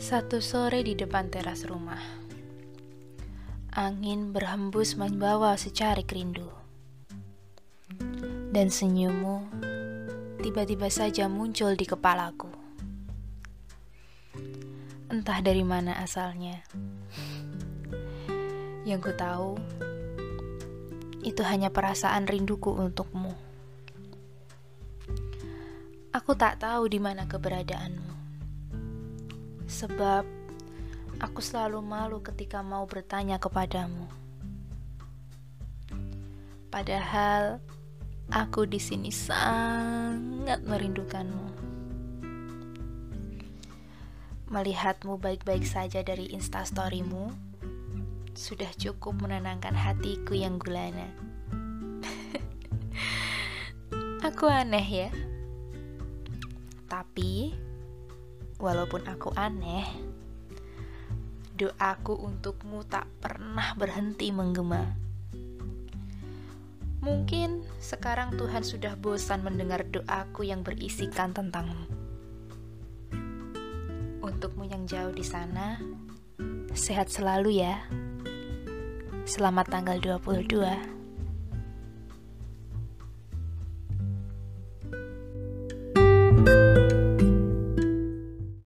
Satu 0.00 0.40
sore 0.40 0.80
di 0.80 0.96
depan 0.96 1.28
teras 1.28 1.68
rumah, 1.68 2.00
angin 3.68 4.32
berhembus 4.32 4.96
membawa 4.96 5.52
secarik 5.60 6.16
rindu, 6.16 6.48
dan 8.48 8.72
senyummu 8.72 9.44
tiba-tiba 10.40 10.88
saja 10.88 11.28
muncul 11.28 11.76
di 11.76 11.84
kepalaku. 11.84 12.48
Entah 15.12 15.44
dari 15.44 15.68
mana 15.68 16.00
asalnya, 16.00 16.64
yang 18.88 19.04
ku 19.04 19.12
tahu 19.12 19.60
itu 21.20 21.44
hanya 21.44 21.68
perasaan 21.68 22.24
rinduku 22.24 22.72
untukmu. 22.72 23.36
Aku 26.16 26.32
tak 26.40 26.56
tahu 26.64 26.88
di 26.88 26.96
mana 26.96 27.28
keberadaanmu 27.28 28.19
sebab 29.80 30.28
aku 31.24 31.40
selalu 31.40 31.80
malu 31.80 32.20
ketika 32.20 32.60
mau 32.60 32.84
bertanya 32.84 33.40
kepadamu. 33.40 34.04
Padahal 36.68 37.64
aku 38.28 38.68
di 38.68 38.76
sini 38.76 39.08
sangat 39.08 40.60
merindukanmu. 40.68 41.48
Melihatmu 44.52 45.16
baik-baik 45.16 45.64
saja 45.64 46.04
dari 46.04 46.28
instastorymu 46.28 47.32
sudah 48.36 48.68
cukup 48.76 49.16
menenangkan 49.16 49.72
hatiku 49.72 50.36
yang 50.36 50.60
gulana. 50.60 51.08
aku 54.28 54.44
aneh 54.44 55.08
ya. 55.08 55.10
Tapi 56.90 57.69
Walaupun 58.60 59.08
aku 59.08 59.32
aneh, 59.40 59.88
doaku 61.56 62.12
untukmu 62.12 62.84
tak 62.84 63.08
pernah 63.16 63.72
berhenti 63.72 64.28
menggema. 64.28 64.84
Mungkin 67.00 67.64
sekarang 67.80 68.36
Tuhan 68.36 68.60
sudah 68.60 69.00
bosan 69.00 69.40
mendengar 69.40 69.80
doaku 69.88 70.44
yang 70.44 70.60
berisikan 70.60 71.32
tentangmu. 71.32 71.88
Untukmu 74.20 74.68
yang 74.68 74.84
jauh 74.84 75.16
di 75.16 75.24
sana, 75.24 75.80
sehat 76.76 77.08
selalu 77.08 77.64
ya. 77.64 77.80
Selamat 79.24 79.72
tanggal 79.72 79.96
22. 79.96 80.99